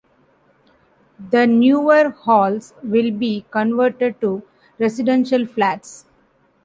The 1.29 1.45
newer 1.45 2.09
halls 2.09 2.73
will 2.81 3.11
be 3.11 3.45
converted 3.51 4.19
to 4.21 4.41
residential 4.79 5.45
flats. 5.45 6.05